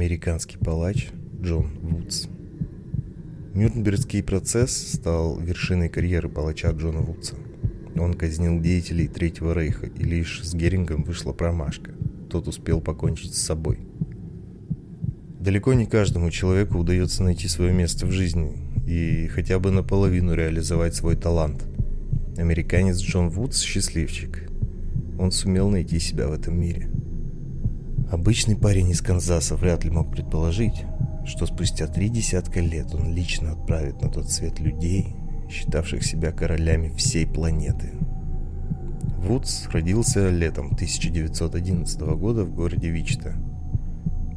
Американский 0.00 0.56
палач 0.56 1.08
Джон 1.42 1.68
Вудс. 1.82 2.26
Нюрнбергский 3.52 4.22
процесс 4.22 4.94
стал 4.94 5.38
вершиной 5.38 5.90
карьеры 5.90 6.30
палача 6.30 6.70
Джона 6.70 7.00
Вудса. 7.00 7.34
Он 7.96 8.14
казнил 8.14 8.58
деятелей 8.62 9.08
Третьего 9.08 9.52
Рейха, 9.52 9.88
и 9.88 10.02
лишь 10.02 10.40
с 10.42 10.54
Герингом 10.54 11.02
вышла 11.02 11.34
промашка. 11.34 11.90
Тот 12.30 12.48
успел 12.48 12.80
покончить 12.80 13.34
с 13.34 13.42
собой. 13.42 13.80
Далеко 15.38 15.74
не 15.74 15.84
каждому 15.84 16.30
человеку 16.30 16.78
удается 16.78 17.22
найти 17.22 17.46
свое 17.46 17.74
место 17.74 18.06
в 18.06 18.10
жизни 18.10 18.56
и 18.86 19.26
хотя 19.26 19.58
бы 19.58 19.70
наполовину 19.70 20.32
реализовать 20.32 20.94
свой 20.94 21.14
талант. 21.14 21.66
Американец 22.38 22.98
Джон 23.02 23.28
Вудс– 23.28 23.60
счастливчик. 23.60 24.48
Он 25.18 25.30
сумел 25.30 25.68
найти 25.68 25.98
себя 25.98 26.26
в 26.26 26.32
этом 26.32 26.58
мире. 26.58 26.88
Обычный 28.10 28.56
парень 28.56 28.90
из 28.90 29.00
Канзаса 29.00 29.54
вряд 29.54 29.84
ли 29.84 29.90
мог 29.90 30.10
предположить, 30.10 30.84
что 31.24 31.46
спустя 31.46 31.86
три 31.86 32.08
десятка 32.08 32.58
лет 32.58 32.92
он 32.92 33.14
лично 33.14 33.52
отправит 33.52 34.02
на 34.02 34.08
тот 34.08 34.28
свет 34.28 34.58
людей, 34.58 35.14
считавших 35.48 36.02
себя 36.02 36.32
королями 36.32 36.88
всей 36.88 37.24
планеты. 37.24 37.92
Вудс 39.18 39.68
родился 39.68 40.28
летом 40.28 40.72
1911 40.72 42.00
года 42.00 42.44
в 42.44 42.52
городе 42.52 42.90
Вичта. 42.90 43.34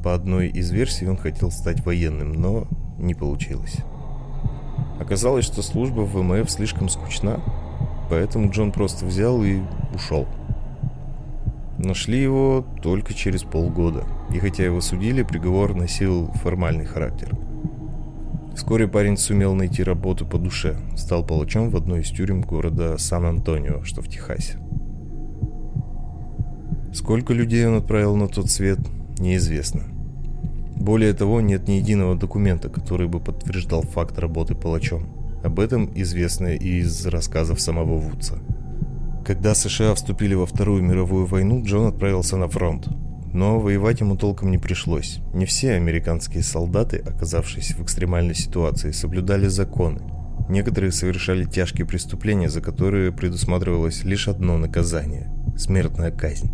По 0.04 0.14
одной 0.14 0.50
из 0.50 0.70
версий 0.70 1.08
он 1.08 1.18
хотел 1.18 1.50
стать 1.50 1.84
военным, 1.84 2.34
но 2.34 2.68
не 3.00 3.16
получилось. 3.16 3.78
Оказалось, 5.00 5.46
что 5.46 5.64
служба 5.64 6.02
в 6.02 6.14
ВМФ 6.14 6.48
слишком 6.52 6.90
скучна, 6.90 7.40
поэтому 8.12 8.52
Джон 8.52 8.72
просто 8.72 9.06
взял 9.08 9.44
и 9.44 9.62
ушел. 9.96 10.28
Нашли 11.84 12.22
его 12.22 12.66
только 12.82 13.14
через 13.14 13.44
полгода, 13.44 14.06
и 14.34 14.40
хотя 14.40 14.64
его 14.64 14.80
судили, 14.80 15.22
приговор 15.22 15.76
носил 15.76 16.32
формальный 16.36 16.86
характер. 16.86 17.36
Вскоре 18.56 18.88
парень 18.88 19.18
сумел 19.18 19.54
найти 19.54 19.84
работу 19.84 20.26
по 20.26 20.38
душе, 20.38 20.78
стал 20.96 21.26
палачом 21.26 21.70
в 21.70 21.76
одной 21.76 22.00
из 22.00 22.10
тюрем 22.10 22.42
города 22.42 22.98
Сан-Антонио, 22.98 23.84
что 23.84 24.02
в 24.02 24.08
Техасе. 24.08 24.60
Сколько 26.94 27.34
людей 27.34 27.68
он 27.68 27.76
отправил 27.76 28.16
на 28.16 28.30
тот 28.30 28.50
свет, 28.50 28.80
неизвестно. 29.20 29.82
Более 30.78 31.12
того, 31.12 31.42
нет 31.42 31.68
ни 31.68 31.74
единого 31.74 32.16
документа, 32.16 32.70
который 32.70 33.10
бы 33.10 33.20
подтверждал 33.20 33.82
факт 33.82 34.18
работы 34.20 34.56
палачом. 34.56 35.04
Об 35.44 35.60
этом 35.60 35.92
известно 35.96 36.56
и 36.56 36.78
из 36.78 37.06
рассказов 37.08 37.60
самого 37.60 37.98
Вудса– 37.98 38.40
когда 39.34 39.56
США 39.56 39.96
вступили 39.96 40.36
во 40.36 40.46
Вторую 40.46 40.84
мировую 40.84 41.26
войну, 41.26 41.64
Джон 41.66 41.88
отправился 41.88 42.38
на 42.38 42.48
фронт. 42.48 42.88
Но 43.34 43.60
воевать 43.60 44.00
ему 44.00 44.16
толком 44.16 44.52
не 44.52 44.60
пришлось. 44.60 45.22
Не 45.34 45.48
все 45.48 45.72
американские 45.72 46.44
солдаты, 46.44 46.98
оказавшись 46.98 47.72
в 47.72 47.82
экстремальной 47.82 48.36
ситуации, 48.36 48.92
соблюдали 48.92 49.48
законы. 49.48 50.02
Некоторые 50.50 50.92
совершали 50.92 51.46
тяжкие 51.46 51.88
преступления, 51.88 52.48
за 52.48 52.62
которые 52.62 53.12
предусматривалось 53.12 54.04
лишь 54.04 54.28
одно 54.28 54.60
наказание– 54.60 55.34
смертная 55.58 56.12
казнь. 56.12 56.52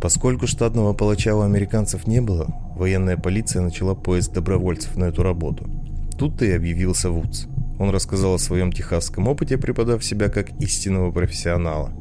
Поскольку 0.00 0.48
штатного 0.48 0.94
палача 0.94 1.36
у 1.36 1.42
американцев 1.42 2.08
не 2.08 2.20
было, 2.20 2.48
военная 2.76 3.16
полиция 3.16 3.62
начала 3.62 3.94
поиск 3.94 4.32
добровольцев 4.32 4.96
на 4.96 5.04
эту 5.04 5.22
работу. 5.22 5.70
Тут-то 6.18 6.46
и 6.46 6.50
объявился 6.50 7.10
Вудс. 7.10 7.46
Он 7.78 7.90
рассказал 7.90 8.34
о 8.34 8.38
своем 8.38 8.72
техасском 8.72 9.28
опыте, 9.28 9.58
преподав 9.58 10.04
себя 10.04 10.28
как 10.28 10.50
истинного 10.60 11.10
профессионала. 11.10 11.92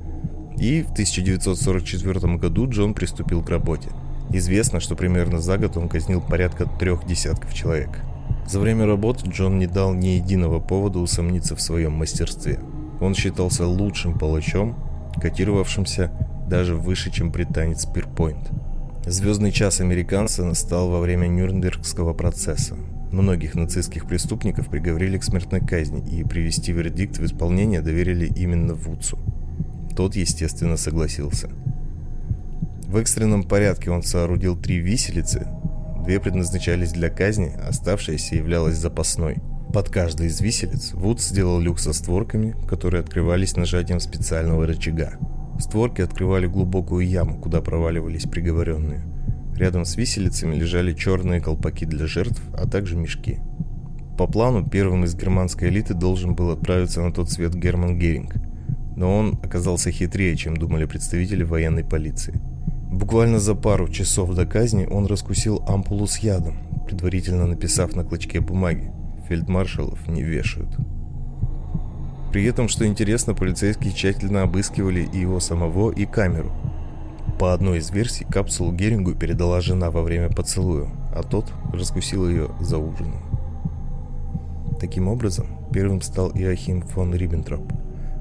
И 0.58 0.83
в 0.83 0.91
1944 0.91 2.38
году 2.38 2.69
Джон 2.69 2.94
приступил 2.94 3.44
к 3.44 3.50
работе. 3.50 3.89
Известно, 4.31 4.80
что 4.80 4.95
примерно 4.95 5.39
за 5.39 5.58
год 5.58 5.77
он 5.77 5.89
казнил 5.89 6.21
порядка 6.21 6.65
трех 6.65 7.05
десятков 7.05 7.54
человек. 7.54 7.89
За 8.48 8.59
время 8.59 8.86
работы 8.86 9.30
Джон 9.30 9.59
не 9.59 9.67
дал 9.67 9.93
ни 9.93 10.09
единого 10.09 10.59
повода 10.59 10.99
усомниться 10.99 11.55
в 11.55 11.61
своем 11.61 11.93
мастерстве. 11.93 12.59
Он 12.99 13.15
считался 13.15 13.65
лучшим 13.65 14.17
палачом, 14.17 14.76
котировавшимся 15.21 16.11
даже 16.48 16.76
выше, 16.76 17.11
чем 17.11 17.32
британец 17.32 17.86
Пирпойнт. 17.86 18.52
Звездный 19.05 19.52
час 19.52 19.82
американца 19.82 20.45
настал 20.45 20.89
во 20.89 20.99
время 20.99 21.27
Нюрнбергского 21.27 22.14
процесса. 22.14 22.76
Многих 23.11 23.55
нацистских 23.55 24.08
преступников 24.08 24.70
приговорили 24.70 25.17
к 25.17 25.23
смертной 25.23 25.60
казни 25.60 26.02
и 26.10 26.23
привести 26.23 26.72
вердикт 26.72 27.17
в 27.17 27.26
исполнение 27.26 27.82
доверили 27.82 28.26
именно 28.26 28.73
Вудсу. 28.73 29.20
Тот, 29.98 30.16
естественно, 30.16 30.77
согласился. 30.77 31.50
В 32.88 32.95
экстренном 32.95 33.44
порядке 33.44 33.92
он 33.92 34.04
соорудил 34.04 34.55
три 34.55 34.77
виселицы. 34.77 35.45
Две 36.05 36.21
предназначались 36.21 36.94
для 36.94 37.10
казни, 37.10 37.52
оставшаяся 37.67 38.36
являлась 38.36 38.77
запасной. 38.77 39.38
Под 39.73 39.89
каждой 39.89 40.27
из 40.27 40.39
виселиц 40.39 40.94
Вудс 40.94 41.27
сделал 41.27 41.60
люк 41.60 41.80
со 41.80 41.92
створками, 41.92 42.55
которые 42.67 43.02
открывались 43.02 43.58
нажатием 43.58 44.00
специального 44.00 44.66
рычага. 44.66 45.17
Створки 45.60 46.02
открывали 46.02 46.48
глубокую 46.48 47.08
яму, 47.08 47.38
куда 47.38 47.61
проваливались 47.61 48.23
приговоренные. 48.23 49.04
Рядом 49.61 49.86
с 49.86 49.95
виселицами 49.95 50.55
лежали 50.55 50.92
черные 50.92 51.39
колпаки 51.39 51.86
для 51.86 52.08
жертв, 52.08 52.42
а 52.58 52.66
также 52.67 52.95
мешки. 52.95 53.38
По 54.17 54.26
плану, 54.26 54.67
первым 54.67 55.04
из 55.04 55.14
германской 55.14 55.70
элиты 55.70 55.94
должен 55.94 56.33
был 56.33 56.49
отправиться 56.49 56.99
на 57.04 57.14
тот 57.14 57.30
свет 57.30 57.54
Герман 57.54 58.00
Геринг, 58.00 58.33
но 58.95 59.16
он 59.16 59.39
оказался 59.44 59.92
хитрее, 59.92 60.36
чем 60.36 60.58
думали 60.58 60.86
представители 60.86 61.44
военной 61.44 61.83
полиции. 61.83 62.42
Буквально 62.92 63.38
за 63.38 63.54
пару 63.54 63.88
часов 63.88 64.33
до 64.33 64.48
казни 64.48 64.88
он 64.89 65.05
раскусил 65.05 65.64
ампулу 65.67 66.08
с 66.08 66.17
ядом, 66.17 66.58
предварительно 66.88 67.45
написав 67.45 67.95
на 67.95 68.04
клочке 68.04 68.39
бумаги 68.39 68.92
«Фельдмаршалов 69.30 70.08
не 70.08 70.23
вешают». 70.23 70.76
При 72.32 72.45
этом, 72.45 72.67
что 72.67 72.88
интересно, 72.88 73.36
полицейские 73.36 73.94
тщательно 73.94 74.42
обыскивали 74.42 75.08
и 75.14 75.20
его 75.20 75.39
самого, 75.39 75.92
и 75.92 76.08
камеру– 76.08 76.52
по 77.41 77.55
одной 77.55 77.79
из 77.79 77.89
версий, 77.89 78.23
капсулу 78.23 78.71
Герингу 78.71 79.15
передала 79.15 79.61
жена 79.61 79.89
во 79.89 80.03
время 80.03 80.29
поцелуя, 80.29 80.87
а 81.11 81.23
тот 81.23 81.52
раскусил 81.73 82.29
ее 82.29 82.52
за 82.59 82.77
ужином. 82.77 83.19
Таким 84.79 85.07
образом, 85.07 85.47
первым 85.73 86.03
стал 86.03 86.29
Иохим 86.35 86.83
фон 86.83 87.15
Риббентроп. 87.15 87.63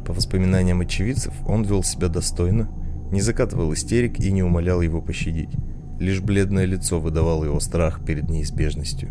По 0.07 0.15
воспоминаниям 0.15 0.81
очевидцев, 0.81 1.35
он 1.47 1.65
вел 1.65 1.83
себя 1.83 2.09
достойно, 2.09 2.71
не 3.13 3.21
закатывал 3.21 3.75
истерик 3.75 4.19
и 4.19 4.33
не 4.33 4.43
умолял 4.43 4.81
его 4.81 5.03
пощадить. 5.03 5.55
Лишь 5.99 6.23
бледное 6.23 6.65
лицо 6.65 6.99
выдавало 6.99 7.45
его 7.45 7.61
страх 7.61 8.03
перед 8.03 8.31
неизбежностью. 8.31 9.11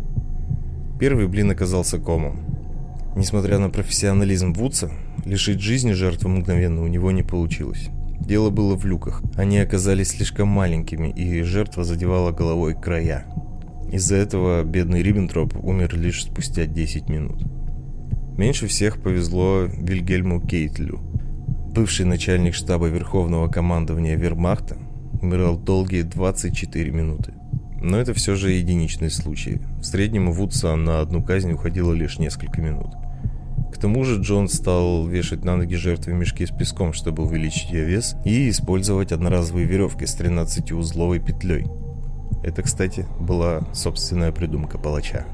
Первый 0.98 1.28
блин 1.28 1.52
оказался 1.52 2.00
комом. 2.00 2.40
Несмотря 3.14 3.60
на 3.60 3.70
профессионализм 3.70 4.54
Вудса, 4.54 4.90
лишить 5.24 5.60
жизни 5.60 5.92
жертву 5.92 6.30
мгновенно 6.30 6.82
у 6.82 6.88
него 6.88 7.12
не 7.12 7.22
получилось. 7.22 7.90
Дело 8.30 8.50
было 8.50 8.76
в 8.76 8.84
люках. 8.84 9.24
Они 9.34 9.58
оказались 9.58 10.10
слишком 10.10 10.46
маленькими, 10.46 11.08
и 11.08 11.42
жертва 11.42 11.82
задевала 11.82 12.30
головой 12.30 12.76
края. 12.80 13.26
Из-за 13.90 14.14
этого 14.14 14.62
бедный 14.62 15.02
Риббентроп 15.02 15.56
умер 15.60 15.96
лишь 15.96 16.22
спустя 16.22 16.66
10 16.66 17.08
минут. 17.08 17.42
Меньше 18.38 18.68
всех 18.68 19.02
повезло 19.02 19.64
Вильгельму 19.64 20.40
Кейтлю. 20.40 21.00
Бывший 21.74 22.06
начальник 22.06 22.54
штаба 22.54 22.86
Верховного 22.86 23.48
командования 23.48 24.14
Вермахта 24.14 24.76
умирал 25.20 25.58
долгие 25.58 26.02
24 26.02 26.88
минуты. 26.92 27.34
Но 27.80 27.96
это 27.96 28.14
все 28.14 28.36
же 28.36 28.52
единичный 28.52 29.10
случай. 29.10 29.60
В 29.80 29.82
среднем 29.82 30.30
Вудса 30.30 30.76
на 30.76 31.00
одну 31.00 31.20
казнь 31.20 31.50
уходило 31.50 31.92
лишь 31.92 32.20
несколько 32.20 32.60
минут. 32.60 32.94
К 33.72 33.78
тому 33.78 34.04
же 34.04 34.20
Джон 34.20 34.48
стал 34.48 35.06
вешать 35.06 35.44
на 35.44 35.56
ноги 35.56 35.74
жертвы 35.74 36.12
мешки 36.12 36.44
с 36.44 36.50
песком, 36.50 36.92
чтобы 36.92 37.22
увеличить 37.22 37.70
ее 37.70 37.84
вес, 37.84 38.16
и 38.24 38.50
использовать 38.50 39.12
одноразовые 39.12 39.66
веревки 39.66 40.06
с 40.06 40.18
13-узловой 40.18 41.18
петлей. 41.18 41.66
Это, 42.42 42.62
кстати, 42.62 43.06
была 43.20 43.62
собственная 43.72 44.32
придумка 44.32 44.76
палача. 44.76 45.24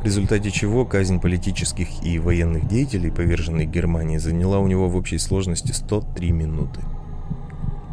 В 0.00 0.04
результате 0.04 0.50
чего 0.50 0.84
казнь 0.84 1.20
политических 1.20 2.04
и 2.04 2.18
военных 2.18 2.66
деятелей, 2.66 3.10
поверженной 3.10 3.66
Германии, 3.66 4.18
заняла 4.18 4.58
у 4.58 4.66
него 4.66 4.88
в 4.88 4.96
общей 4.96 5.18
сложности 5.18 5.72
103 5.72 6.32
минуты. 6.32 6.80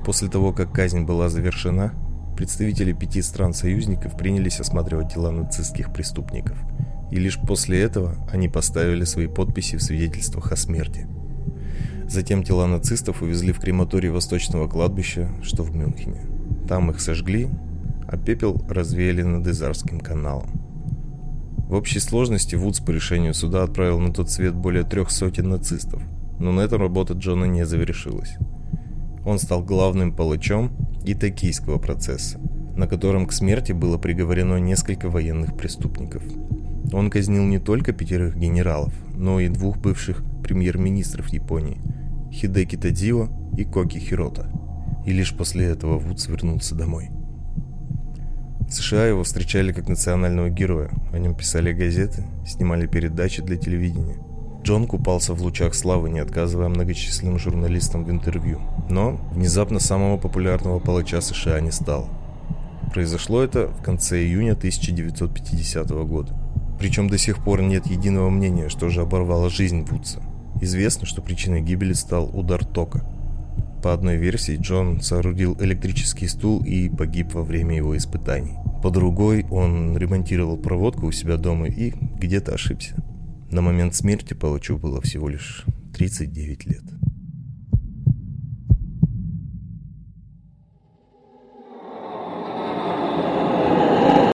После 0.06 0.28
того, 0.28 0.54
как 0.54 0.72
казнь 0.72 1.04
была 1.04 1.30
завершена, 1.30 1.94
представители 2.36 2.94
пяти 2.94 3.22
стран-союзников 3.22 4.18
принялись 4.18 4.60
осматривать 4.60 5.14
дела 5.14 5.32
нацистских 5.32 5.92
преступников– 5.94 6.58
и 7.12 7.16
лишь 7.18 7.40
после 7.40 7.82
этого 7.82 8.16
они 8.32 8.48
поставили 8.48 9.04
свои 9.04 9.28
подписи 9.28 9.78
в 9.78 9.84
свидетельствах 9.84 10.52
о 10.52 10.56
смерти. 10.56 11.08
Затем 12.08 12.44
тела 12.44 12.66
нацистов 12.66 13.22
увезли 13.22 13.52
в 13.52 13.60
крематорий 13.60 14.10
Восточного 14.10 14.68
кладбища, 14.68 15.30
что 15.44 15.64
в 15.64 15.76
Мюнхене. 15.76 16.22
Там 16.68 16.90
их 16.90 17.02
сожгли, 17.02 17.50
а 18.08 18.18
пепел 18.18 18.64
развеяли 18.68 19.22
над 19.22 19.46
Изарским 19.48 20.00
каналом. 20.00 20.50
В 21.70 21.74
общей 21.74 22.00
сложности 22.00 22.56
Вудс 22.56 22.80
по 22.80 22.90
решению 22.90 23.36
суда 23.36 23.62
отправил 23.62 24.00
на 24.00 24.12
тот 24.12 24.32
свет 24.32 24.56
более 24.56 24.84
трех 24.84 25.12
сотен 25.12 25.50
нацистов, 25.50 26.02
но 26.40 26.52
на 26.52 26.62
этом 26.62 26.82
работа 26.82 27.14
Джона 27.14 27.46
не 27.46 27.64
завершилась. 27.64 28.38
Он 29.24 29.38
стал 29.38 29.64
главным 29.64 30.12
палачом 30.12 30.72
и 31.06 31.14
токийского 31.14 31.78
процесса, 31.78 32.40
на 32.76 32.88
котором 32.88 33.28
к 33.28 33.34
смерти 33.34 33.72
было 33.72 34.00
приговорено 34.00 34.58
несколько 34.58 35.10
военных 35.10 35.56
преступников. 35.56 36.24
Он 36.92 37.10
казнил 37.10 37.44
не 37.44 37.60
только 37.60 37.94
пятерых 37.94 38.36
генералов, 38.36 38.94
но 39.14 39.40
и 39.40 39.50
двух 39.50 39.78
бывших 39.78 40.24
премьер-министров 40.44 41.28
Японии– 41.30 41.80
Хидеки 42.32 42.76
Тадзио 42.76 43.30
и 43.58 43.64
Коки 43.64 43.98
Хирота. 43.98 44.48
И 45.06 45.12
лишь 45.12 45.36
после 45.36 45.66
этого 45.66 45.98
Вудс 45.98 46.28
вернулся 46.28 46.76
домой. 46.76 47.10
В 48.68 48.72
США 48.72 49.08
его 49.08 49.24
встречали 49.24 49.72
как 49.72 49.88
национального 49.88 50.50
героя, 50.50 50.92
о 51.12 51.18
нем 51.18 51.36
писали 51.36 51.74
газеты, 51.74 52.24
снимали 52.46 52.86
передачи 52.86 53.42
для 53.42 53.58
телевидения. 53.58 54.18
Джон 54.62 54.88
купался 54.88 55.34
в 55.34 55.42
лучах 55.42 55.74
славы, 55.74 56.10
не 56.10 56.20
отказывая 56.20 56.70
многочисленным 56.70 57.40
журналистам 57.40 58.04
в 58.04 58.12
интервью. 58.12 58.62
Но 58.90 59.20
внезапно 59.32 59.80
самого 59.80 60.18
популярного 60.18 60.80
палача 60.80 61.22
США 61.22 61.60
не 61.62 61.72
стало. 61.72 62.10
Произошло 62.94 63.42
это 63.42 63.68
в 63.68 63.82
конце 63.82 64.22
июня 64.22 64.52
1950 64.52 65.90
года. 65.90 66.39
Причем 66.80 67.10
до 67.10 67.18
сих 67.18 67.44
пор 67.44 67.62
нет 67.62 67.86
единого 67.88 68.30
мнения, 68.30 68.70
что 68.70 68.90
же 68.90 69.02
оборвало 69.02 69.50
жизнь 69.50 69.84
Вудса. 69.84 70.22
Известно, 70.62 71.06
что 71.06 71.22
причиной 71.22 71.62
гибели 71.62 71.94
стал 71.94 72.30
удар 72.34 72.66
тока. 72.66 73.06
По 73.84 73.94
одной 73.94 74.18
версии, 74.18 74.58
Джон 74.60 75.02
соорудил 75.02 75.58
электрический 75.60 76.28
стул 76.28 76.64
и 76.64 76.90
погиб 76.90 77.34
во 77.34 77.44
время 77.44 77.76
его 77.78 77.96
испытаний. 77.96 78.58
По 78.82 78.90
другой, 78.90 79.46
он 79.50 79.98
ремонтировал 79.98 80.58
проводку 80.58 81.08
у 81.08 81.12
себя 81.12 81.38
дома 81.38 81.68
и 81.68 81.94
где-то 82.18 82.54
ошибся. 82.54 82.96
На 83.52 83.62
момент 83.62 83.96
смерти 83.96 84.34
палачу 84.34 84.78
было 84.78 85.02
всего 85.02 85.28
лишь 85.28 85.66
39 85.96 86.66
лет. 86.66 86.84